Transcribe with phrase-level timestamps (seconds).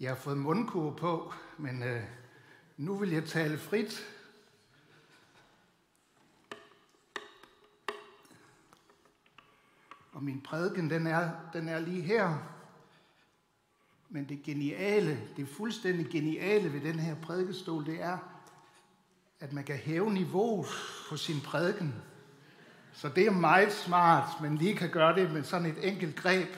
[0.00, 2.02] Jeg har fået mundkur på, men øh,
[2.76, 4.06] nu vil jeg tale frit.
[10.12, 12.38] Og min prædiken, den er, den er lige her.
[14.08, 18.18] Men det geniale, det fuldstændig geniale ved den her prædikestol, det er,
[19.40, 20.66] at man kan hæve niveauet
[21.08, 21.94] på sin prædiken.
[22.92, 26.48] Så det er meget smart, man lige kan gøre det med sådan et enkelt greb.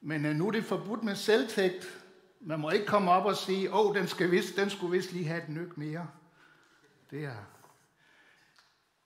[0.00, 2.01] Men øh, nu er det forbudt med selvtægt,
[2.44, 5.12] man må ikke komme op og sige, åh, oh, den, skal vist, den skulle vist
[5.12, 6.08] lige have et nyk mere.
[7.10, 7.36] Det er.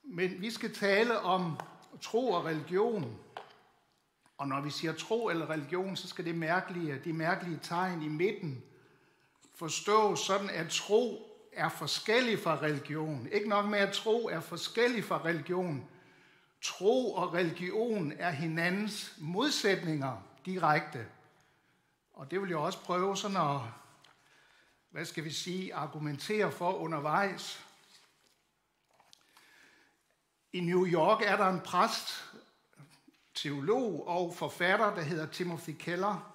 [0.02, 1.56] Men vi skal tale om
[2.02, 3.18] tro og religion.
[4.38, 8.09] Og når vi siger tro eller religion, så skal det mærkelige, de mærkelige tegn i
[8.09, 8.62] midten
[9.54, 13.28] forstås sådan, at tro er forskellig fra religion.
[13.32, 15.88] Ikke nok med, at tro er forskellig fra religion.
[16.62, 21.07] Tro og religion er hinandens modsætninger direkte.
[22.16, 23.60] Og det vil jeg også prøve sådan at,
[24.90, 27.64] hvad skal vi sige, argumentere for undervejs.
[30.52, 32.34] I New York er der en præst,
[33.34, 36.32] teolog og forfatter, der hedder Timothy Keller.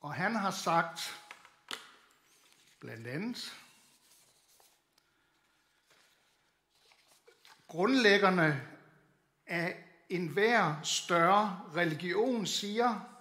[0.00, 1.22] Og han har sagt,
[2.80, 3.58] blandt andet,
[7.66, 8.68] grundlæggerne
[9.46, 13.17] af enhver større religion siger,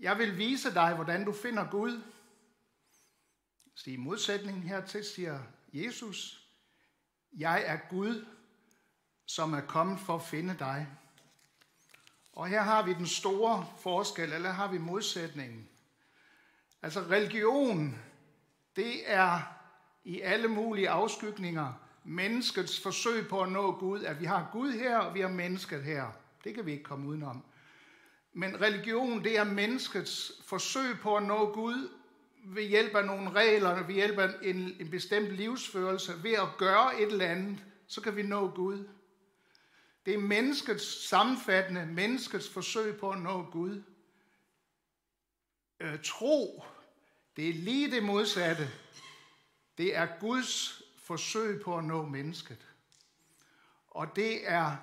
[0.00, 2.02] jeg vil vise dig, hvordan du finder Gud.
[3.74, 5.40] Så i modsætning hertil siger
[5.72, 6.48] Jesus,
[7.36, 8.26] jeg er Gud,
[9.26, 10.86] som er kommet for at finde dig.
[12.32, 15.68] Og her har vi den store forskel, eller har vi modsætningen.
[16.82, 17.98] Altså religion,
[18.76, 19.40] det er
[20.04, 21.72] i alle mulige afskygninger
[22.06, 25.84] menneskets forsøg på at nå Gud, at vi har Gud her, og vi har mennesket
[25.84, 26.06] her.
[26.44, 27.44] Det kan vi ikke komme udenom.
[28.38, 31.90] Men religion, det er menneskets forsøg på at nå Gud
[32.44, 37.00] ved hjælp af nogle regler, ved hjælp af en, en bestemt livsførelse, ved at gøre
[37.00, 38.88] et eller andet, så kan vi nå Gud.
[40.06, 43.82] Det er menneskets sammenfattende, menneskets forsøg på at nå Gud.
[45.80, 46.64] Øh, tro,
[47.36, 48.70] det er lige det modsatte.
[49.78, 52.66] Det er Guds forsøg på at nå mennesket.
[53.86, 54.76] Og det er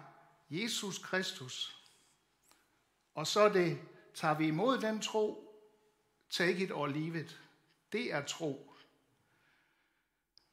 [0.50, 1.83] Jesus Kristus.
[3.16, 3.78] Og så er det,
[4.14, 5.50] tager vi imod den tro,
[6.30, 7.42] take it or leave it.
[7.92, 8.74] Det er tro.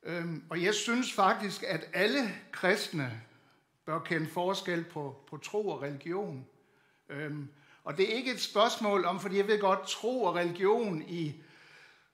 [0.03, 3.23] Øhm, og jeg synes faktisk, at alle kristne
[3.87, 6.47] bør kende forskel på, på tro og religion.
[7.09, 7.49] Øhm,
[7.85, 11.35] og det er ikke et spørgsmål om, fordi jeg ved godt, tro og religion i,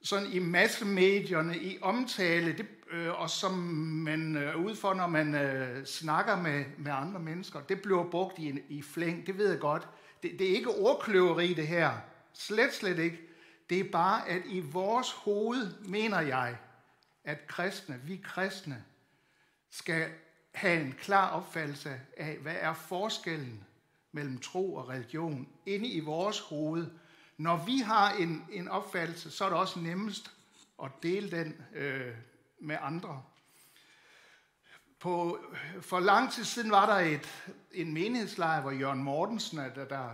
[0.02, 5.06] sådan i massemedierne, i omtale, det, øh, og som man er øh, ude for, når
[5.06, 9.50] man øh, snakker med, med andre mennesker, det bliver brugt i, i flæng, det ved
[9.50, 9.88] jeg godt.
[10.22, 11.98] Det, det er ikke ordkløveri, det her.
[12.32, 13.18] Slet, slet ikke.
[13.70, 16.56] Det er bare, at i vores hoved, mener jeg,
[17.24, 18.84] at kristne, vi kristne,
[19.70, 20.10] skal
[20.52, 23.64] have en klar opfattelse af, hvad er forskellen
[24.12, 26.90] mellem tro og religion inde i vores hoved.
[27.36, 30.30] Når vi har en, en opfattelse, så er det også nemmest
[30.82, 32.14] at dele den øh,
[32.60, 33.22] med andre.
[34.98, 35.38] På,
[35.80, 40.08] for lang tid siden var der et, en menighedslejr, hvor Jørgen Mortensen, der, der,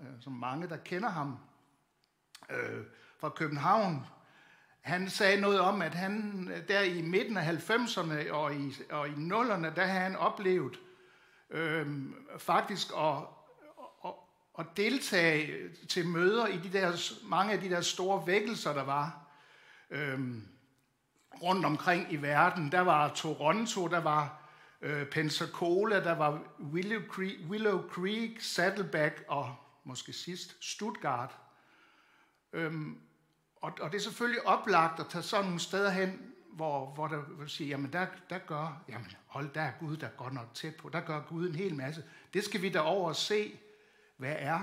[0.00, 1.38] øh, som mange der kender ham,
[2.50, 2.84] øh,
[3.20, 4.06] fra København,
[4.80, 9.08] han sagde noget om, at han øh, der i midten af 90'erne og i, og
[9.08, 10.80] i 0'erne, der havde han oplevet
[11.50, 11.86] øh,
[12.38, 13.16] faktisk at,
[14.04, 14.10] at,
[14.58, 19.26] at deltage til møder i de der, mange af de der store vækkelser, der var.
[19.90, 20.20] Øh,
[21.42, 22.72] rundt omkring i verden.
[22.72, 24.40] Der var Toronto, der var
[24.80, 31.38] øh, Pensacola, der var Willow Creek, Willow Creek, Saddleback og måske sidst Stuttgart.
[32.52, 32.98] Øhm,
[33.56, 37.22] og, og det er selvfølgelig oplagt at tage sådan nogle steder hen, hvor, hvor der
[37.38, 40.76] vil sige, jamen der, der gør, jamen hold, der er Gud, der går nok tæt
[40.76, 42.04] på, der gør Gud en hel masse.
[42.34, 43.58] Det skal vi da over og se,
[44.16, 44.60] hvad er.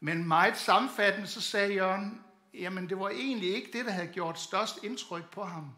[0.00, 2.24] Men meget sammenfattende, så sagde Jørgen,
[2.54, 5.70] jamen det var egentlig ikke det, der havde gjort størst indtryk på ham.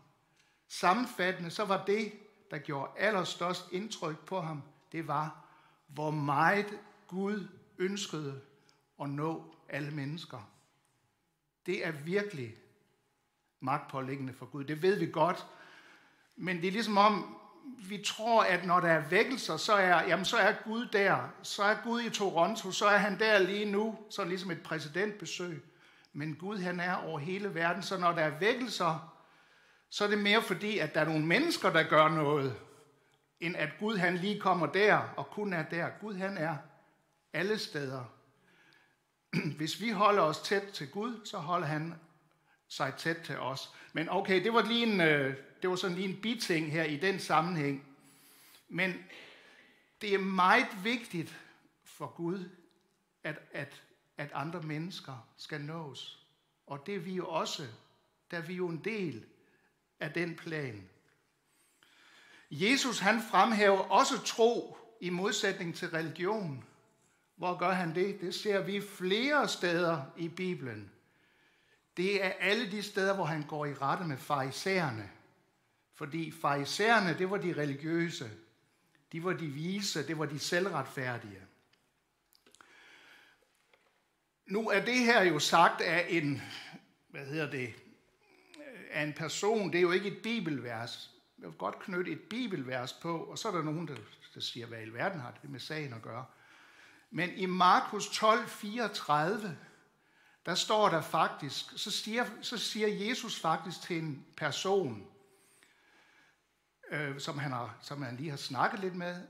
[0.68, 2.12] Sammenfattende, så var det,
[2.50, 4.62] der gjorde allerstørst indtryk på ham,
[4.92, 5.44] det var,
[5.86, 6.78] hvor meget
[7.08, 8.40] Gud ønskede
[9.00, 10.50] at nå alle mennesker.
[11.66, 12.56] Det er virkelig
[13.60, 14.64] magtpålæggende for Gud.
[14.64, 15.46] Det ved vi godt.
[16.36, 17.36] Men det er ligesom om,
[17.88, 21.28] vi tror, at når der er vækkelser, så er, jamen, så er Gud der.
[21.42, 25.64] Så er Gud i Toronto, så er han der lige nu, så ligesom et præsidentbesøg.
[26.12, 29.13] Men Gud han er over hele verden, så når der er vækkelser,
[29.94, 32.56] så er det mere fordi, at der er nogle mennesker, der gør noget,
[33.40, 35.88] end at Gud han lige kommer der og kun er der.
[36.00, 36.56] Gud han er
[37.32, 38.04] alle steder.
[39.58, 41.94] hvis vi holder os tæt til Gud, så holder han
[42.68, 43.70] sig tæt til os.
[43.92, 46.96] Men okay, det var, lige en, øh, det var sådan lige en biting her i
[46.96, 47.86] den sammenhæng.
[48.68, 49.04] Men
[50.00, 51.40] det er meget vigtigt
[51.84, 52.48] for Gud,
[53.24, 53.82] at, at,
[54.16, 56.26] at andre mennesker skal nås.
[56.66, 57.62] Og det er vi jo også,
[58.30, 59.24] der er vi jo en del
[60.00, 60.88] af den plan.
[62.50, 66.64] Jesus han fremhæver også tro i modsætning til religion.
[67.36, 68.20] Hvor gør han det?
[68.20, 70.90] Det ser vi flere steder i Bibelen.
[71.96, 75.10] Det er alle de steder, hvor han går i rette med farisæerne.
[75.94, 78.30] Fordi farisæerne, det var de religiøse.
[79.12, 81.40] De var de vise, det var de selvretfærdige.
[84.46, 86.42] Nu er det her jo sagt af en,
[87.08, 87.74] hvad hedder det,
[88.94, 91.10] af en person, det er jo ikke et bibelvers.
[91.38, 93.94] Jeg vil godt knytte et bibelvers på, og så er der nogen, der,
[94.34, 96.24] der siger, hvad i verden har det med sagen at gøre.
[97.10, 99.56] Men i Markus 12, 34,
[100.46, 105.06] der står der faktisk, så siger, så siger Jesus faktisk til en person,
[106.90, 109.22] øh, som, han har, som han lige har snakket lidt med,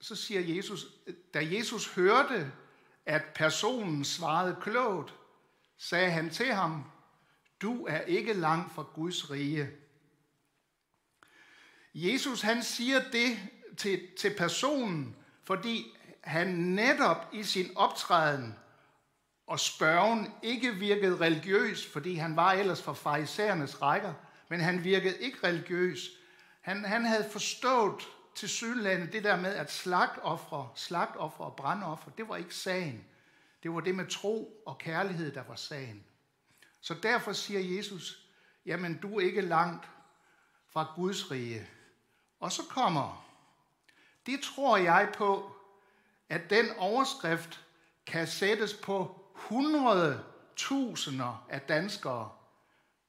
[0.00, 0.86] så siger Jesus,
[1.34, 2.52] da Jesus hørte,
[3.06, 5.14] at personen svarede klogt,
[5.78, 6.84] sagde han til ham,
[7.62, 9.70] du er ikke langt fra Guds rige.
[11.94, 13.38] Jesus han siger det
[13.76, 18.54] til, til personen, fordi han netop i sin optræden
[19.46, 24.14] og spørgen ikke virkede religiøs, fordi han var ellers fra farisæernes rækker,
[24.48, 26.10] men han virkede ikke religiøs.
[26.60, 32.28] Han, han havde forstået til sydlandet det der med, at slagtoffer, slagtoffer og brandoffer, det
[32.28, 33.04] var ikke sagen.
[33.62, 36.04] Det var det med tro og kærlighed, der var sagen.
[36.80, 38.26] Så derfor siger Jesus,
[38.66, 39.88] jamen du er ikke langt
[40.72, 41.68] fra Guds rige.
[42.40, 43.26] Og så kommer,
[44.26, 45.52] det tror jeg på,
[46.28, 47.64] at den overskrift
[48.06, 50.24] kan sættes på hundrede
[50.56, 52.30] tusinder af danskere.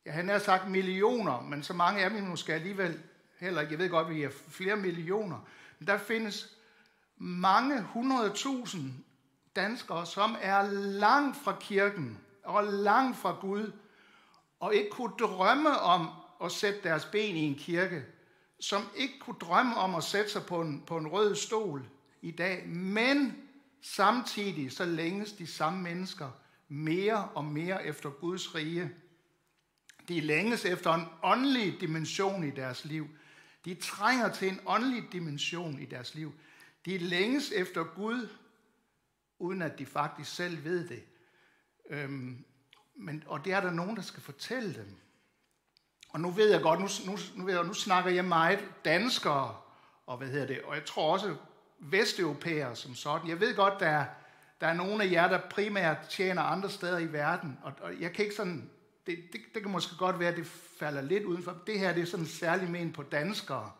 [0.05, 3.03] Ja, han har sagt millioner, men så mange er vi måske alligevel
[3.39, 3.71] heller ikke.
[3.71, 5.39] Jeg ved godt, at vi er flere millioner.
[5.79, 6.57] Men der findes
[7.17, 8.93] mange hundredtusind
[9.55, 13.71] danskere, som er langt fra kirken og langt fra Gud,
[14.59, 16.07] og ikke kunne drømme om
[16.43, 18.05] at sætte deres ben i en kirke,
[18.59, 21.89] som ikke kunne drømme om at sætte sig på en, på en rød stol
[22.21, 23.37] i dag, men
[23.81, 26.29] samtidig så længes de samme mennesker
[26.67, 28.91] mere og mere efter Guds rige.
[30.07, 33.07] De længes efter en åndelig dimension i deres liv.
[33.65, 36.33] De trænger til en åndelig dimension i deres liv.
[36.85, 38.29] De længes efter Gud,
[39.39, 41.03] uden at de faktisk selv ved det.
[41.91, 42.45] Øhm,
[42.95, 44.97] men, og det er der nogen, der skal fortælle dem.
[46.09, 49.57] Og nu ved jeg godt, nu, nu, nu, ved jeg, nu snakker jeg meget danskere,
[50.05, 51.35] og hvad hedder det, og jeg tror også
[51.79, 53.29] vesteuropæere som sådan.
[53.29, 54.05] Jeg ved godt, der er,
[54.61, 58.13] der er nogle af jer, der primært tjener andre steder i verden, og, og jeg
[58.13, 58.69] kan ikke sådan,
[59.05, 60.47] det, det, det kan måske godt være, at det
[60.79, 61.61] falder lidt udenfor.
[61.67, 63.71] Det her det er sådan særligt men på danskere.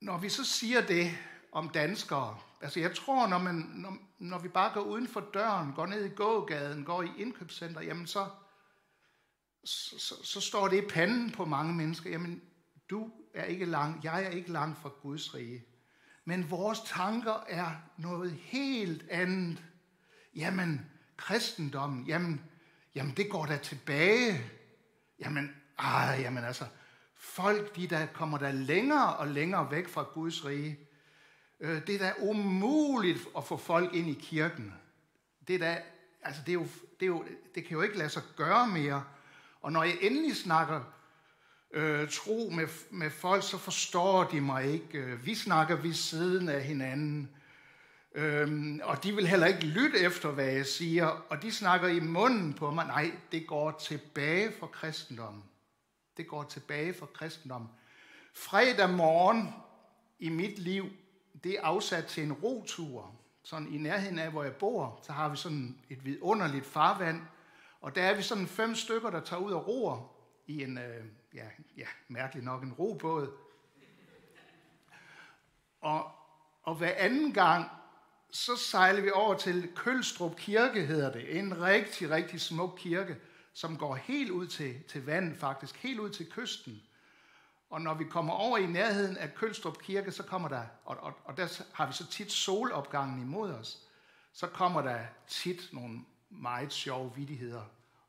[0.00, 1.18] Når vi så siger det
[1.52, 5.72] om danskere, altså jeg tror, når, man, når, når vi bare går uden for døren,
[5.72, 8.26] går ned i gågaden, går i indkøbscenter, jamen så,
[9.64, 12.10] så, så, så står det i panden på mange mennesker.
[12.10, 12.42] Jamen,
[12.90, 15.64] du er ikke langt, jeg er ikke langt fra Guds rige.
[16.24, 19.62] Men vores tanker er noget helt andet.
[20.36, 22.40] Jamen, kristendommen, jamen,
[22.94, 24.40] jamen det går da tilbage.
[25.18, 26.64] Jamen, ah, jamen altså,
[27.16, 30.89] folk de der kommer der længere og længere væk fra Guds rige.
[31.60, 34.74] Øh, det er da umuligt at få folk ind i kirken.
[35.48, 35.82] Det er da,
[36.22, 36.66] altså det, er jo,
[37.00, 37.24] det, er jo,
[37.54, 39.04] det kan jo ikke lade sig gøre mere.
[39.60, 40.80] Og når jeg endelig snakker
[41.74, 44.98] øh, tro med, med folk, så forstår de mig ikke.
[44.98, 47.30] Øh, vi snakker ved siden af hinanden.
[48.14, 51.06] Øhm, og de vil heller ikke lytte efter, hvad jeg siger.
[51.06, 52.86] Og de snakker i munden på mig.
[52.86, 55.44] Nej, det går tilbage for kristendommen.
[56.16, 57.70] Det går tilbage for kristendommen.
[58.34, 59.48] Fredag morgen
[60.18, 60.84] i mit liv,
[61.44, 63.14] det er afsat til en rotur.
[63.42, 67.22] Sådan i nærheden af, hvor jeg bor, så har vi sådan et vidunderligt farvand.
[67.80, 70.12] Og der er vi sådan fem stykker, der tager ud og roer
[70.46, 71.46] i en, øh, ja,
[71.76, 73.36] ja, mærkeligt nok, en robåd.
[75.80, 76.10] Og,
[76.62, 77.70] og hver anden gang,
[78.30, 81.38] så sejler vi over til Kølstrup Kirke, hedder det.
[81.38, 83.16] En rigtig, rigtig smuk kirke,
[83.52, 86.82] som går helt ud til, til vandet faktisk, helt ud til kysten.
[87.70, 91.12] Og når vi kommer over i nærheden af Kølstrup Kirke, så kommer der, og, og,
[91.24, 93.78] og der har vi så tit solopgangen imod os,
[94.32, 96.00] så kommer der tit nogle
[96.30, 97.62] meget sjove vidigheder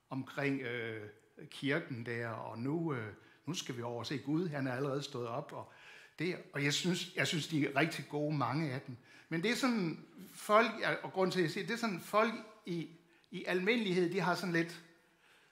[0.10, 1.10] omkring øh,
[1.50, 3.14] kirken der, og nu, øh,
[3.46, 5.72] nu skal vi over og se Gud, han er allerede stået op, og
[6.20, 8.98] Det, og jeg synes, jeg synes, de er rigtig gode, mange af dem.
[9.30, 10.72] Men det er sådan, folk,
[11.04, 12.34] og grund til, at jeg siger, det er sådan, folk
[12.66, 12.90] i,
[13.32, 14.82] i almindelighed, de har sådan lidt,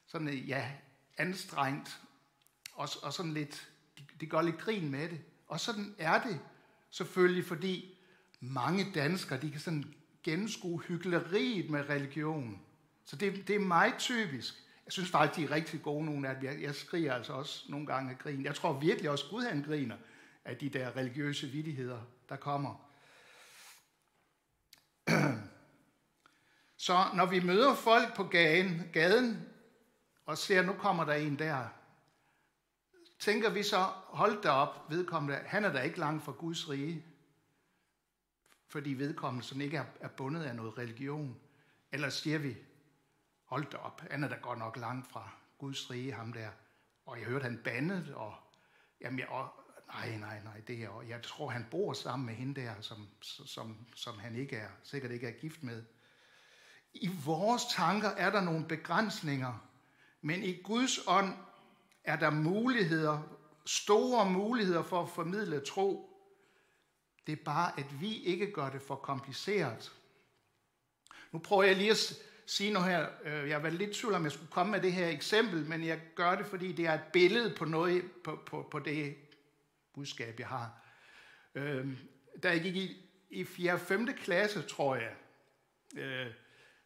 [0.08, 0.72] sådan, ja,
[1.18, 2.02] anstrengt,
[2.74, 3.69] og, og sådan lidt,
[4.22, 5.22] de, gør lidt grin med det.
[5.48, 6.40] Og sådan er det
[6.90, 7.98] selvfølgelig, fordi
[8.40, 12.62] mange danskere, de kan sådan gennemskue hyggeleriet med religion.
[13.06, 14.54] Så det, det er meget typisk.
[14.86, 16.46] Jeg synes faktisk, de er rigtig gode, nogle af dem.
[16.46, 18.46] Jeg, jeg skriger altså også nogle gange af grin.
[18.46, 19.96] Jeg tror virkelig også, Gud han griner
[20.46, 22.90] af de der religiøse vidigheder, der kommer.
[26.78, 29.46] Så når vi møder folk på gaden, gaden
[30.26, 31.68] og ser, nu kommer der en der,
[33.20, 37.06] tænker vi så, hold da op, vedkommende, han er da ikke langt fra Guds rige,
[38.68, 41.40] fordi vedkommende sådan ikke er, bundet af noget religion.
[41.92, 42.58] Eller siger vi,
[43.44, 46.50] hold da op, han er da godt nok langt fra Guds rige, ham der.
[47.06, 48.36] Og jeg hørte, han bandet, og,
[49.02, 49.50] jamen, jeg, og
[49.88, 53.08] nej, nej, nej, det er, og jeg tror, han bor sammen med hende der, som,
[53.22, 55.84] som, som han ikke er, sikkert ikke er gift med.
[56.94, 59.70] I vores tanker er der nogle begrænsninger,
[60.22, 61.34] men i Guds ånd
[62.04, 63.22] er der muligheder,
[63.66, 66.10] store muligheder for at formidle tro.
[67.28, 69.92] Det er bare, at vi ikke gør det for kompliceret.
[71.32, 72.14] Nu prøver jeg lige at
[72.46, 73.08] sige noget her.
[73.24, 76.00] Øh, jeg var lidt tvivl om, jeg skulle komme med det her eksempel, men jeg
[76.16, 79.16] gør det, fordi det er et billede på, noget, på, på, på det
[79.94, 80.86] budskab, jeg har.
[81.56, 81.88] Øh,
[82.44, 83.74] da jeg gik i, i 4.
[83.74, 84.08] og 5.
[84.08, 85.16] klasse, tror jeg,
[85.98, 86.28] øh,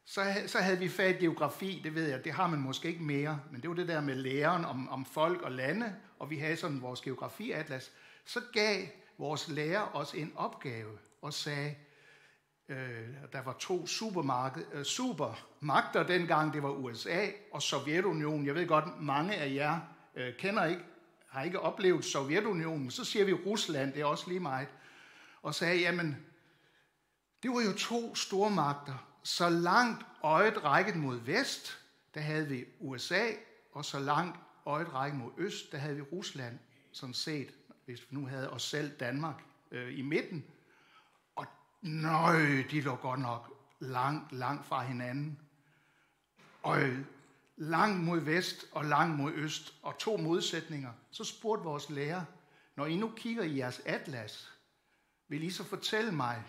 [0.06, 3.40] så, så havde vi fag geografi, det ved jeg, det har man måske ikke mere,
[3.52, 6.58] men det var det der med læren om, om folk og lande, og vi havde
[6.58, 7.92] sådan vores geografiatlas.
[8.26, 11.76] Så gav vores lærer os en opgave og sagde,
[12.70, 18.46] øh, der var to supermarked, øh, supermagter dengang, det var USA og Sovjetunionen.
[18.46, 19.80] Jeg ved godt, mange af jer
[20.16, 20.84] øh, kender ikke,
[21.30, 22.92] har ikke oplevet Sovjetunionen.
[22.92, 24.68] Så siger vi Rusland, det er også lige meget.
[25.42, 26.18] Og sagde, jamen,
[27.44, 31.80] det var jo to stormagter, så langt øjet rækket mod vest,
[32.14, 33.28] der havde vi USA,
[33.72, 36.60] og så langt øjet rækket mod øst, der havde vi Rusland,
[36.92, 37.54] som set,
[37.86, 40.46] hvis vi nu havde os selv Danmark øh, i midten.
[41.36, 41.46] Og
[41.82, 45.40] nøj, de lå godt nok langt, langt fra hinanden.
[46.64, 46.80] Og
[47.58, 50.94] langt mod vest og langt mod øst, og to modsætninger.
[51.12, 52.26] Så spurgte vores lærer,
[52.76, 54.52] når I nu kigger i jeres atlas,
[55.28, 56.44] vil I så fortælle mig,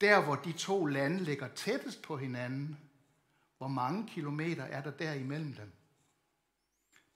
[0.00, 2.78] der hvor de to lande ligger tættest på hinanden,
[3.58, 5.72] hvor mange kilometer er der der imellem dem?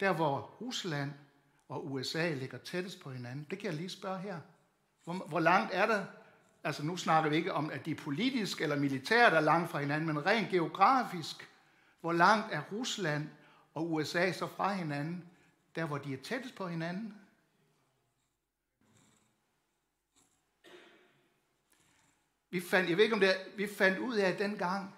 [0.00, 1.12] Der hvor Rusland
[1.68, 4.40] og USA ligger tættest på hinanden, det kan jeg lige spørge her.
[5.04, 6.04] Hvor, hvor langt er der?
[6.64, 9.80] Altså nu snakker vi ikke om, at de er politisk eller militært er langt fra
[9.80, 11.48] hinanden, men rent geografisk.
[12.00, 13.28] Hvor langt er Rusland
[13.74, 15.24] og USA så fra hinanden,
[15.76, 17.14] der hvor de er tættest på hinanden?
[22.54, 24.94] Vi fandt, jeg ved ikke om det er, vi fandt ud af, at dengang,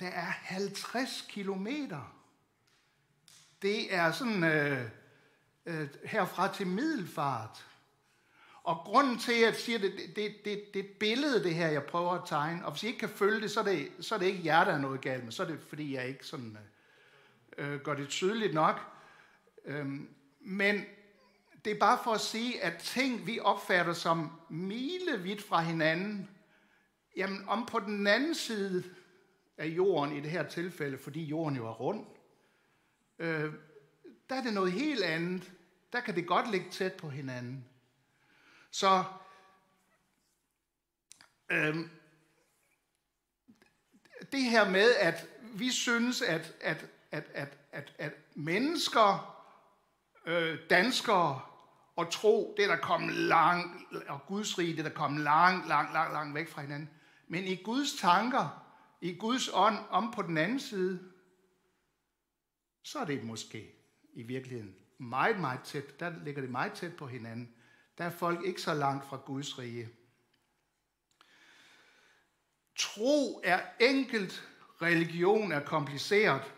[0.00, 2.14] der er 50 kilometer.
[3.62, 4.84] Det er sådan øh,
[5.66, 7.66] øh, herfra til middelfart.
[8.62, 11.68] Og grunden til, at jeg siger, det, det, det, det, er et billede, det her,
[11.68, 12.64] jeg prøver at tegne.
[12.64, 14.64] Og hvis I ikke kan følge det, så er det, så er det ikke jer,
[14.64, 15.32] der er noget galt med.
[15.32, 16.58] Så er det, fordi jeg ikke sådan,
[17.58, 18.80] øh, øh gør det tydeligt nok.
[19.64, 20.08] Øhm,
[20.40, 20.84] men
[21.64, 26.28] det er bare for at sige, at ting, vi opfatter som milevidt fra hinanden,
[27.18, 28.84] Jamen, om på den anden side
[29.56, 32.06] af jorden i det her tilfælde, fordi jorden jo er rund,
[33.18, 33.52] øh,
[34.28, 35.52] der er det noget helt andet.
[35.92, 37.64] Der kan det godt ligge tæt på hinanden.
[38.70, 39.04] Så
[41.50, 41.76] øh,
[44.32, 49.38] det her med, at vi synes, at, at, at, at, at, at mennesker,
[50.26, 51.40] øh, danskere
[51.96, 55.68] og tro, det er der kommet langt, og Guds rige, det er der kommet langt,
[55.68, 56.90] langt, langt, langt væk fra hinanden.
[57.28, 58.64] Men i Guds tanker,
[59.00, 61.12] i Guds ånd om på den anden side,
[62.82, 63.74] så er det måske
[64.12, 66.00] i virkeligheden meget, meget tæt.
[66.00, 67.54] Der ligger det meget tæt på hinanden.
[67.98, 69.88] Der er folk ikke så langt fra Guds rige.
[72.76, 74.48] Tro er enkelt,
[74.82, 76.54] religion er kompliceret.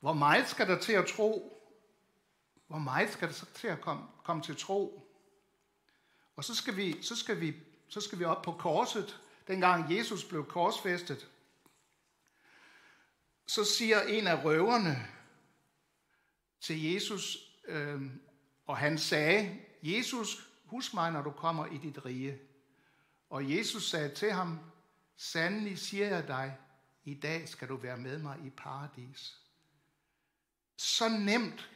[0.00, 1.56] Hvor meget skal der til at tro?
[2.66, 5.06] Hvor meget skal der så til at komme, komme til tro?
[6.36, 7.54] Og så skal, vi, så, skal vi,
[7.88, 9.20] så skal vi op på korset,
[9.50, 11.30] dengang Jesus blev korsfæstet,
[13.46, 15.08] så siger en af røverne
[16.60, 18.02] til Jesus, øh,
[18.66, 22.38] og han sagde, Jesus, husk mig, når du kommer i dit rige.
[23.30, 24.58] Og Jesus sagde til ham,
[25.16, 26.58] sandelig siger jeg dig,
[27.04, 29.40] i dag skal du være med mig i paradis.
[30.76, 31.70] Så nemt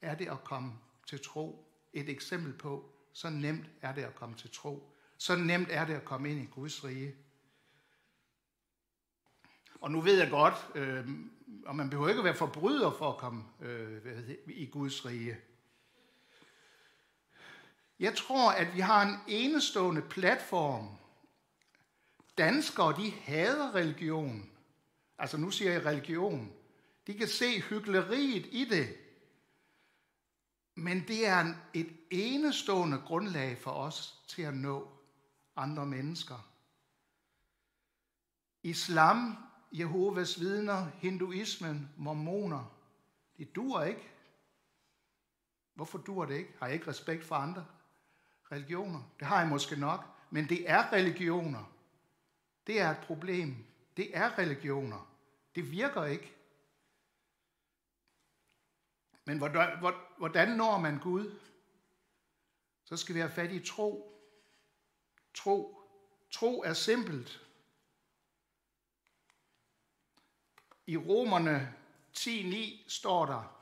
[0.00, 0.72] er det at komme
[1.06, 1.72] til tro.
[1.92, 4.95] Et eksempel på, så nemt er det at komme til tro.
[5.18, 7.14] Så nemt er det at komme ind i Guds rige.
[9.80, 11.08] Og nu ved jeg godt, øh,
[11.66, 15.36] og man behøver ikke at være forbryder for at komme øh, i Guds rige.
[17.98, 20.88] Jeg tror, at vi har en enestående platform.
[22.38, 24.50] Danskere, de hader religion.
[25.18, 26.52] Altså nu siger jeg religion.
[27.06, 28.96] De kan se hyggeleriet i det.
[30.74, 34.95] Men det er et enestående grundlag for os til at nå
[35.56, 36.48] andre mennesker.
[38.62, 39.36] Islam,
[39.72, 42.64] Jehovas vidner, hinduismen, mormoner,
[43.38, 44.12] det duer ikke.
[45.74, 46.54] Hvorfor duer det ikke?
[46.58, 47.66] Har jeg ikke respekt for andre
[48.52, 49.02] religioner?
[49.18, 51.72] Det har jeg måske nok, men det er religioner.
[52.66, 53.64] Det er et problem.
[53.96, 55.12] Det er religioner.
[55.54, 56.32] Det virker ikke.
[59.24, 61.38] Men hvordan, hvordan når man Gud?
[62.84, 64.15] Så skal vi have fat i tro.
[65.36, 65.82] Tro.
[66.30, 67.42] Tro er simpelt.
[70.86, 71.74] I Romerne
[72.16, 73.56] 10.9 står der,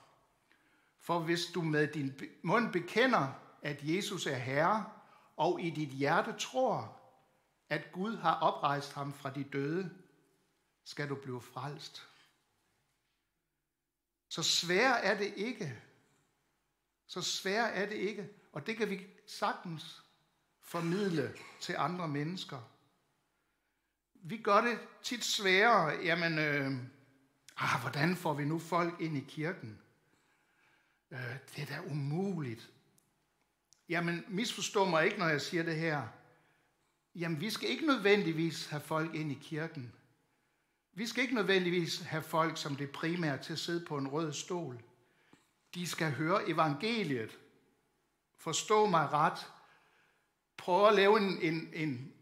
[0.98, 4.92] for hvis du med din mund bekender, at Jesus er Herre,
[5.36, 7.00] og i dit hjerte tror,
[7.68, 9.96] at Gud har oprejst ham fra de døde,
[10.84, 12.08] skal du blive frelst.
[14.28, 15.82] Så svær er det ikke.
[17.06, 18.30] Så svær er det ikke.
[18.52, 20.03] Og det kan vi sagtens
[20.64, 22.70] formidle til andre mennesker.
[24.14, 26.04] Vi gør det tit sværere.
[26.04, 26.72] Jamen, øh,
[27.56, 29.78] ah, hvordan får vi nu folk ind i kirken?
[31.10, 32.70] Øh, det er da umuligt.
[33.88, 36.08] Jamen, misforstå mig ikke, når jeg siger det her.
[37.14, 39.92] Jamen, vi skal ikke nødvendigvis have folk ind i kirken.
[40.92, 44.32] Vi skal ikke nødvendigvis have folk som det primære til at sidde på en rød
[44.32, 44.82] stol.
[45.74, 47.38] De skal høre evangeliet.
[48.36, 49.50] Forstå mig ret
[50.64, 52.12] prøver at lave en, en, en,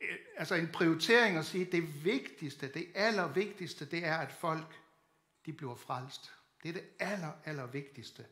[0.00, 4.80] øh, altså en prioritering og sige, at det vigtigste, det allervigtigste, det er, at folk
[5.46, 6.32] de bliver frelst.
[6.62, 8.24] Det er det aller, aller vigtigste.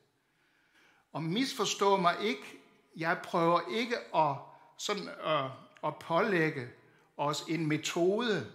[1.12, 2.60] Og misforstå mig ikke,
[2.96, 4.36] jeg prøver ikke at,
[4.78, 5.50] sådan, at,
[5.84, 6.68] at pålægge
[7.16, 8.52] os en metode,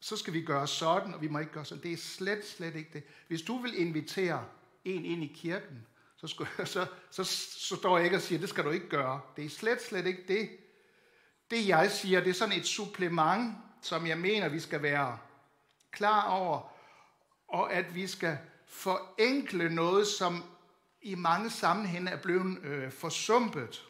[0.00, 1.82] så skal vi gøre sådan, og vi må ikke gøre sådan.
[1.82, 3.02] Det er slet, slet ikke det.
[3.28, 4.46] Hvis du vil invitere
[4.84, 5.86] en ind i kirken,
[6.20, 9.20] så, skulle, så, så, så står jeg ikke og siger, det skal du ikke gøre.
[9.36, 10.50] Det er slet, slet ikke det.
[11.50, 15.18] Det jeg siger, det er sådan et supplement, som jeg mener, vi skal være
[15.90, 16.72] klar over,
[17.48, 20.44] og at vi skal forenkle noget, som
[21.02, 23.86] i mange sammenhænge er blevet øh, forsumpet.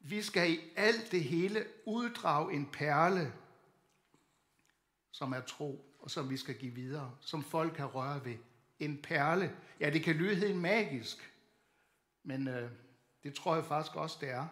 [0.00, 3.32] Vi skal i alt det hele uddrage en perle,
[5.12, 8.36] som er tro, og som vi skal give videre, som folk kan røre ved.
[8.78, 9.56] En perle.
[9.80, 11.32] Ja, det kan lyde helt magisk,
[12.22, 12.70] men øh,
[13.22, 14.46] det tror jeg faktisk også, det er.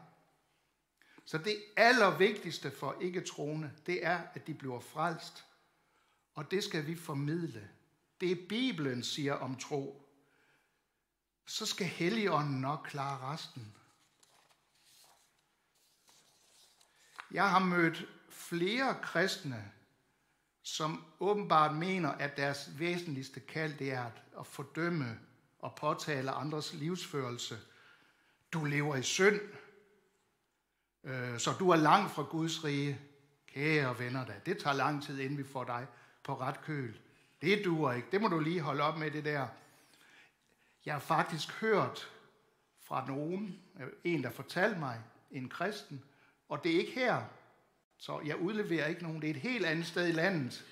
[1.25, 5.45] Så det allervigtigste for ikke-troende, det er, at de bliver frelst.
[6.35, 7.71] Og det skal vi formidle.
[8.21, 10.09] Det Bibelen siger om tro.
[11.47, 13.75] Så skal Helligånden nok klare resten.
[17.31, 19.73] Jeg har mødt flere kristne,
[20.63, 25.19] som åbenbart mener, at deres væsentligste kald det er at fordømme
[25.59, 27.59] og påtale andres livsførelse.
[28.53, 29.41] Du lever i synd,
[31.05, 33.01] øh, så du er langt fra Guds rige.
[33.47, 35.87] Kære venner da, det tager lang tid, inden vi får dig
[36.25, 36.99] på ret køl.
[37.43, 38.09] Det duer ikke.
[38.13, 39.47] Det må du lige holde op med det der.
[40.87, 42.11] Jeg har faktisk hørt
[42.81, 46.05] fra nogen, øh, en der fortalte mig, en kristen,
[46.49, 47.25] og det er ikke her,
[48.03, 49.23] så jeg udleverer ikke nogen.
[49.23, 50.67] Det er et helt andet sted i landet.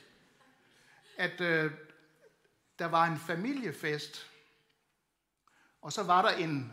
[1.18, 1.72] At øh,
[2.78, 4.30] der var en familiefest,
[5.82, 6.72] og så var der en,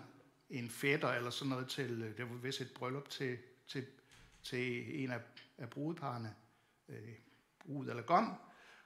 [0.49, 3.85] en fætter eller sådan noget til, øh, det var vist et bryllup til, til,
[4.43, 5.21] til en af,
[5.57, 6.35] af brudeparerne,
[6.89, 7.13] øh,
[7.59, 8.33] brud eller gom,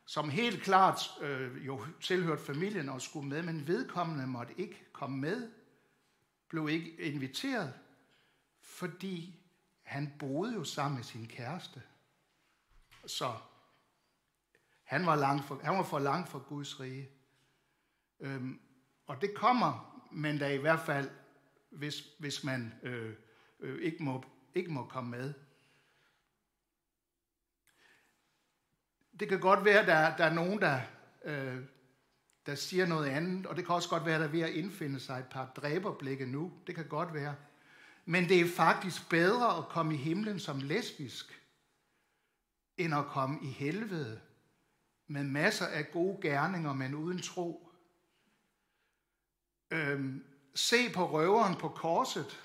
[0.05, 5.17] som helt klart øh, jo tilhørte familien og skulle med, men vedkommende måtte ikke komme
[5.17, 5.51] med,
[6.47, 7.73] blev ikke inviteret,
[8.61, 9.40] fordi
[9.91, 11.81] han boede jo sammen med sin kæreste.
[13.05, 13.33] Så
[14.83, 17.09] han var, langt for, han var for langt fra Guds rige.
[18.19, 18.59] Øhm,
[19.07, 21.09] og det kommer, men da i hvert fald,
[21.69, 23.15] hvis, hvis man øh,
[23.59, 24.23] øh, ikke, må,
[24.53, 25.33] ikke må komme med.
[29.19, 30.81] Det kan godt være, at der, der er nogen, der,
[31.23, 31.63] øh,
[32.45, 34.49] der siger noget andet, og det kan også godt være, at der er ved at
[34.49, 36.53] indfinde sig et par dræberblikke nu.
[36.67, 37.35] Det kan godt være.
[38.05, 41.41] Men det er faktisk bedre at komme i himlen som lesbisk,
[42.77, 44.21] end at komme i helvede
[45.07, 47.71] med masser af gode gerninger, men uden tro.
[49.71, 52.43] Øhm, se på røveren på korset.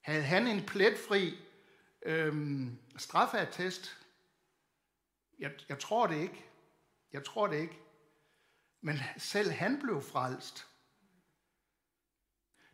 [0.00, 1.38] Havde han en pletfri
[2.02, 3.98] øhm, straffeattest?
[5.38, 6.44] Jeg, jeg tror det ikke.
[7.12, 7.78] Jeg tror det ikke.
[8.80, 10.69] Men selv han blev frelst.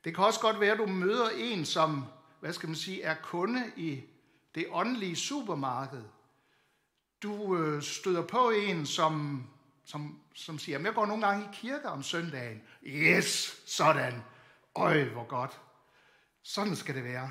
[0.06, 2.04] Det kan også godt være, at du møder en, som,
[2.40, 4.02] hvad skal man sige, er kunde i
[4.54, 6.02] det åndelige supermarked.
[7.22, 9.46] Du øh, støder på en, som,
[9.84, 12.62] som, som siger, jeg går nogle gange i kirke om søndagen.
[12.82, 14.22] Yes, sådan.
[14.74, 15.60] Øj, hvor godt.
[16.42, 17.30] Sådan skal det være.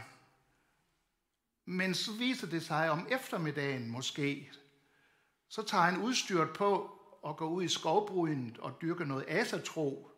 [1.65, 4.51] Men så viser det sig om eftermiddagen måske,
[5.49, 10.14] så tager han udstyret på og går ud i skovbrynet og dyrker noget asatro.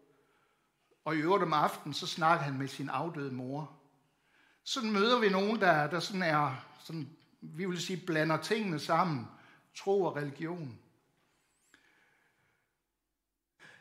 [1.07, 3.79] Og i øvrigt om aftenen, så snakker han med sin afdøde mor.
[4.63, 9.27] Sådan møder vi nogen, der, der sådan er, sådan, vi vil sige, blander tingene sammen,
[9.75, 10.79] tro og religion.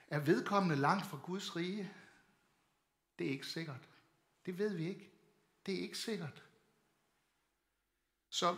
[0.09, 1.93] Er vedkommende langt fra Guds rige?
[3.19, 3.89] Det er ikke sikkert.
[4.47, 5.11] Det ved vi ikke.
[5.67, 6.43] Det er ikke sikkert.
[8.29, 8.57] Så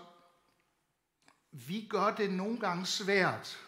[1.51, 3.59] vi gør det nogle gange svært.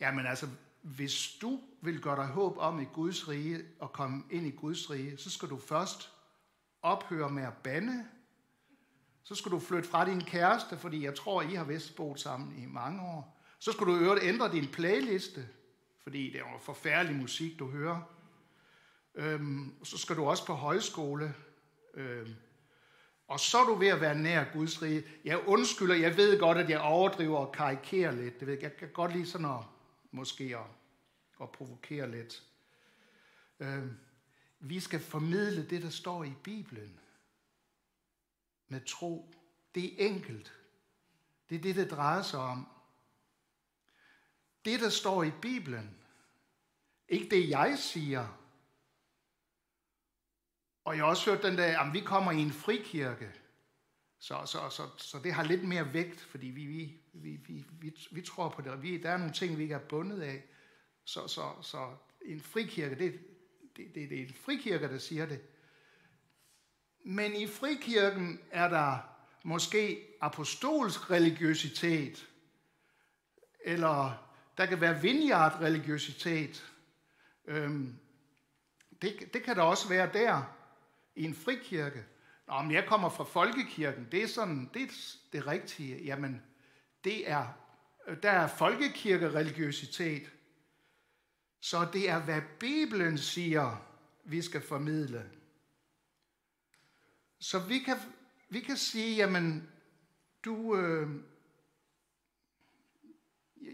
[0.00, 0.48] Jamen altså,
[0.82, 4.90] hvis du vil gøre dig håb om i Guds rige og komme ind i Guds
[4.90, 6.12] rige, så skal du først
[6.82, 8.04] ophøre med at bande.
[9.22, 12.62] Så skal du flytte fra din kæreste, fordi jeg tror, I har vist boet sammen
[12.62, 13.40] i mange år.
[13.58, 15.48] Så skal du øvrigt ændre din playliste,
[16.02, 18.00] fordi det er jo forfærdelig musik, du hører.
[19.14, 21.34] Øhm, så skal du også på højskole.
[21.94, 22.34] Øhm,
[23.28, 25.04] og så er du ved at være nær Guds rige.
[25.24, 28.40] Jeg undskylder, jeg ved godt, at jeg overdriver og karikerer lidt.
[28.40, 29.60] Det jeg kan godt lide sådan at,
[30.12, 30.66] måske at,
[31.36, 32.42] og provokere lidt.
[33.60, 33.86] Øh,
[34.58, 37.00] vi skal formidle det, der står i Bibelen.
[38.68, 39.34] Med tro.
[39.74, 40.52] Det er enkelt.
[41.48, 42.68] Det er det, det drejer sig om.
[44.64, 45.96] Det, der står i Bibelen.
[47.08, 48.44] Ikke det, jeg siger,
[50.84, 53.32] og jeg har også hørt den der, at vi kommer i en frikirke.
[54.18, 57.96] Så, så, så, så det har lidt mere vægt, fordi vi, vi, vi, vi, vi,
[58.10, 58.82] vi tror på det.
[58.82, 60.44] Vi, der er nogle ting, vi ikke er bundet af.
[61.04, 63.20] Så, så, så en frikirke, det,
[63.76, 65.40] det, det, det er en frikirke, der siger det.
[67.04, 68.98] Men i frikirken er der
[69.42, 72.28] måske apostolsk religiøsitet,
[73.64, 74.24] eller
[74.58, 76.72] der kan være vineyard religiøsitet.
[77.46, 77.98] Øhm,
[79.02, 80.42] det, det kan der også være der
[81.14, 82.04] i en frikirke.
[82.46, 84.86] Nå, men jeg kommer fra folkekirken, det er sådan, det er
[85.32, 86.04] det rigtige.
[86.04, 86.42] Jamen,
[87.04, 87.46] det er,
[88.22, 90.30] der er folkekirkereligiøsitet.
[91.64, 93.86] Så det er, hvad Bibelen siger,
[94.24, 95.30] vi skal formidle.
[97.38, 97.96] Så vi kan,
[98.48, 99.70] vi kan sige, jamen,
[100.44, 101.08] du, øh,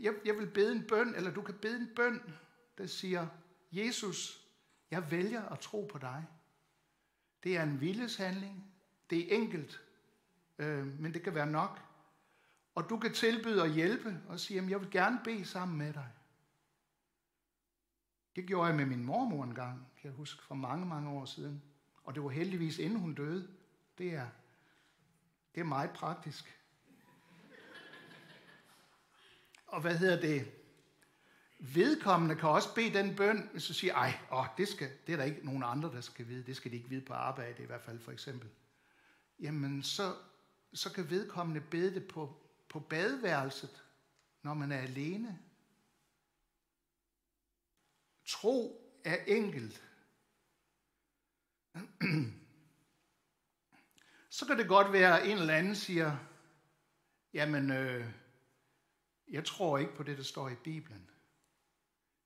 [0.02, 2.34] jeg, jeg vil bede en bøn, eller du kan bede en bøn,
[2.78, 3.26] der siger,
[3.72, 4.46] Jesus,
[4.90, 6.26] jeg vælger at tro på dig.
[7.42, 8.74] Det er en viljeshandling.
[9.10, 9.80] Det er enkelt,
[10.58, 11.80] øh, men det kan være nok.
[12.74, 15.92] Og du kan tilbyde at hjælpe og sige, jamen, jeg vil gerne bede sammen med
[15.92, 16.08] dig.
[18.36, 21.24] Det gjorde jeg med min mormor en gang, kan jeg huske, for mange, mange år
[21.24, 21.62] siden.
[22.04, 23.48] Og det var heldigvis inden hun døde.
[23.98, 24.26] Det er,
[25.54, 26.56] det er meget praktisk.
[29.66, 30.60] Og hvad hedder det?
[31.60, 35.16] vedkommende kan også bede den bøn, hvis du siger, ej, åh, det, skal, det er
[35.16, 36.42] der ikke nogen andre, der skal vide.
[36.42, 38.48] Det skal de ikke vide på arbejde i hvert fald, for eksempel.
[39.40, 40.14] Jamen, så,
[40.74, 42.36] så kan vedkommende bede det på,
[42.68, 43.84] på badeværelset,
[44.42, 45.38] når man er alene.
[48.26, 49.84] Tro er enkelt.
[54.30, 56.16] Så kan det godt være, at en eller anden siger,
[57.32, 58.04] jamen, øh,
[59.30, 61.10] jeg tror ikke på det, der står i Bibelen.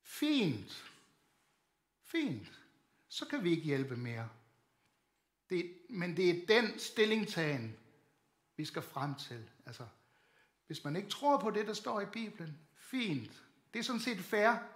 [0.01, 0.91] Fint.
[2.03, 2.61] Fint.
[3.07, 4.29] Så kan vi ikke hjælpe mere.
[5.49, 7.77] Det, men det er den stillingtagen,
[8.57, 9.49] vi skal frem til.
[9.65, 9.87] Altså,
[10.67, 13.43] hvis man ikke tror på det, der står i Bibelen, fint.
[13.73, 14.74] Det er sådan set fair.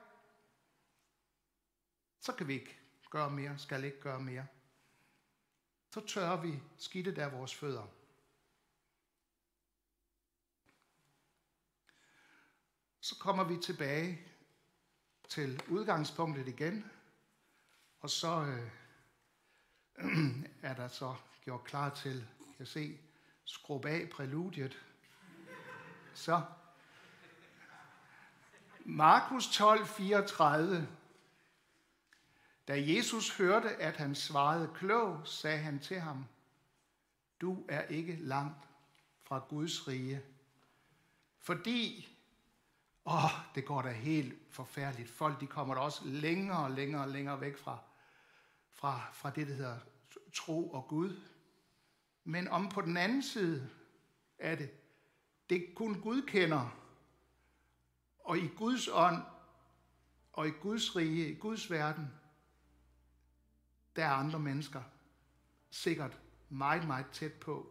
[2.19, 2.79] Så kan vi ikke
[3.09, 4.47] gøre mere, skal ikke gøre mere.
[5.89, 7.87] Så tør vi skidtet af vores fødder.
[13.01, 14.21] Så kommer vi tilbage
[15.29, 16.91] til udgangspunktet igen,
[17.99, 18.71] og så øh,
[20.69, 22.27] er der så gjort klar til,
[22.59, 22.99] jeg se,
[23.45, 24.85] skrub af præludiet.
[26.13, 26.41] Så
[28.85, 30.98] Markus 12, 34.
[32.69, 36.25] Da Jesus hørte, at han svarede klog, sagde han til ham,
[37.41, 38.69] du er ikke langt
[39.23, 40.21] fra Guds rige.
[41.39, 42.07] Fordi
[43.05, 45.09] Åh, oh, det går da helt forfærdeligt.
[45.09, 47.77] Folk de kommer da også længere og længere og længere væk fra,
[48.71, 49.77] fra, fra det, der hedder
[50.33, 51.21] tro og Gud.
[52.23, 53.69] Men om på den anden side
[54.39, 54.71] af det,
[55.49, 56.69] det kun Gud kender,
[58.19, 59.23] og i Guds ånd,
[60.33, 62.18] og i Guds rige, i Guds verden,
[63.99, 64.81] der er andre mennesker
[65.69, 67.67] sikkert meget, meget tæt på.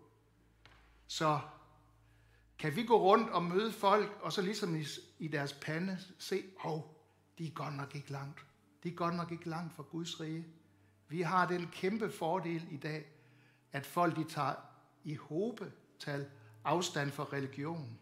[1.06, 1.40] Så
[2.58, 4.84] kan vi gå rundt og møde folk, og så ligesom i,
[5.18, 6.82] i deres pande se, hov, oh,
[7.38, 8.46] de er godt nok ikke langt.
[8.82, 10.46] De er godt nok ikke langt fra Guds rige.
[11.08, 13.06] Vi har den kæmpe fordel i dag,
[13.72, 14.54] at folk de tager
[15.04, 16.26] i hobetal
[16.64, 17.98] afstand fra religion.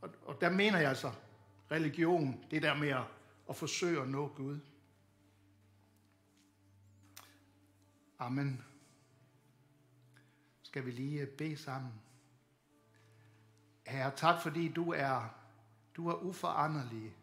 [0.00, 1.12] Og, og der mener jeg altså,
[1.70, 3.04] religion, det der med at,
[3.48, 4.60] at forsøge at nå Gud.
[8.18, 8.64] Amen.
[10.62, 11.92] Skal vi lige øh, bede sammen.
[13.86, 15.34] Herre, tak fordi du er,
[15.96, 17.16] du er uforanderlig.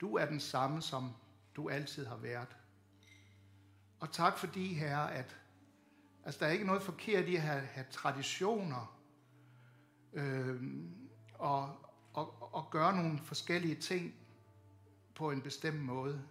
[0.00, 1.12] Du er den samme, som
[1.56, 2.56] du altid har været.
[4.00, 5.36] Og tak fordi, Herre, at
[6.24, 8.98] altså, der er ikke noget forkert i at have, have traditioner
[10.12, 10.62] øh,
[11.34, 14.14] og, og, og gøre nogle forskellige ting
[15.14, 16.28] på en bestemt måde.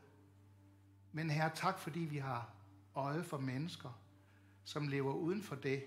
[1.12, 2.61] Men Herre, tak fordi vi har
[2.95, 4.01] øje for mennesker,
[4.63, 5.84] som lever uden for det,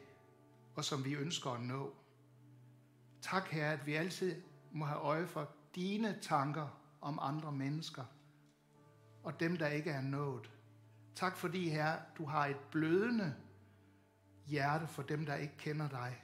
[0.75, 1.95] og som vi ønsker at nå.
[3.23, 8.05] Tak, Herre, at vi altid må have øje for dine tanker om andre mennesker,
[9.23, 10.51] og dem, der ikke er nået.
[11.15, 13.35] Tak fordi, Herre, du har et blødende
[14.47, 16.23] hjerte for dem, der ikke kender dig.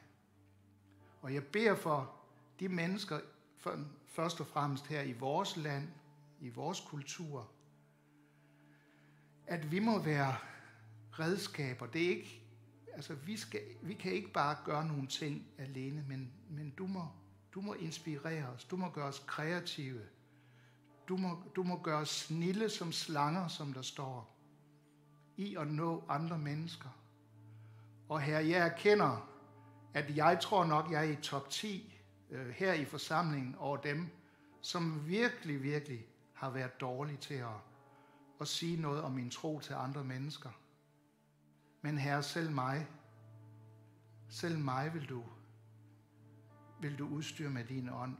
[1.22, 2.14] Og jeg beder for
[2.60, 3.20] de mennesker,
[4.06, 5.88] først og fremmest her i vores land,
[6.40, 7.50] i vores kultur,
[9.46, 10.36] at vi må være
[11.20, 11.86] redskaber.
[11.86, 12.42] Det er ikke,
[12.92, 17.06] altså vi, skal, vi kan ikke bare gøre nogle ting alene, men, men du, må,
[17.54, 18.64] du må inspirere os.
[18.64, 20.00] Du må gøre os kreative.
[21.08, 24.36] Du må, du må gøre os snille som slanger, som der står,
[25.36, 26.88] i at nå andre mennesker.
[28.08, 29.28] Og her, jeg erkender,
[29.94, 34.08] at jeg tror nok, jeg er i top 10 øh, her i forsamlingen over dem,
[34.60, 37.60] som virkelig, virkelig har været dårlige til at,
[38.40, 40.50] at sige noget om min tro til andre mennesker.
[41.82, 42.88] Men herre, selv mig,
[44.28, 45.24] selv mig vil du,
[46.80, 48.16] vil du udstyre med din ånd.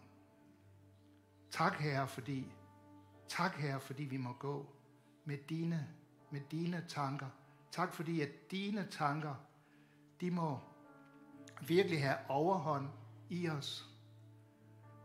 [1.51, 2.53] Tak, Herre, fordi,
[3.29, 4.66] tak, Herre, fordi vi må gå
[5.25, 5.88] med dine,
[6.31, 7.27] med dine tanker.
[7.70, 9.35] Tak, fordi at dine tanker,
[10.20, 10.59] de må
[11.66, 12.88] virkelig have overhånd
[13.31, 13.88] i os.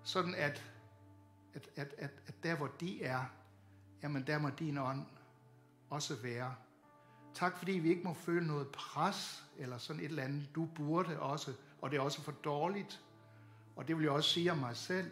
[0.04, 0.72] Sådan at,
[1.54, 3.26] at, at, at, at der, hvor de er,
[4.04, 5.06] jamen der må din ånd
[5.90, 6.56] også være.
[7.36, 11.20] Tak fordi vi ikke må føle noget pres, eller sådan et eller andet, du burde
[11.20, 13.04] også, og det er også for dårligt.
[13.76, 15.12] Og det vil jeg også sige om mig selv,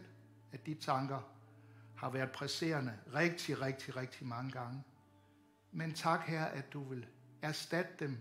[0.52, 1.20] at de tanker
[1.96, 4.84] har været presserende rigtig, rigtig, rigtig mange gange.
[5.72, 7.08] Men tak her, at du vil
[7.42, 8.18] erstatte dem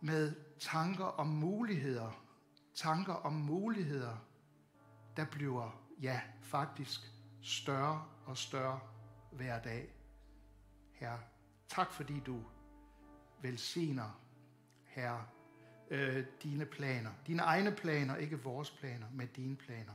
[0.00, 2.24] med tanker om muligheder.
[2.74, 4.16] Tanker om muligheder,
[5.16, 7.00] der bliver, ja, faktisk
[7.42, 8.80] større og større
[9.32, 9.94] hver dag.
[10.92, 11.18] Herre,
[11.68, 12.40] tak fordi du
[13.44, 14.20] velsigner,
[14.84, 15.24] Herre,
[15.90, 17.10] øh, dine planer.
[17.26, 19.92] Dine egne planer, ikke vores planer, men dine planer.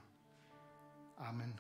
[1.17, 1.59] Amen.